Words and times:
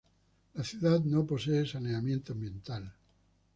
La 0.55 0.63
ciudad 0.63 0.99
no 1.01 1.27
posee 1.27 1.63
saneamiento 1.67 2.33
ambiental. 2.33 2.91